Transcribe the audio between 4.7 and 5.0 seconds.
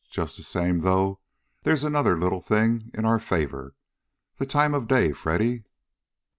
of